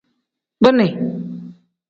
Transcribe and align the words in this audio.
Bini. 0.63 0.87